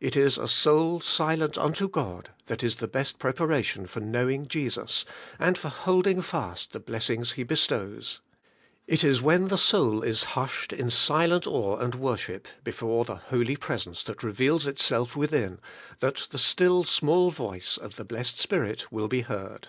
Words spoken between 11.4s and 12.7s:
awe and worship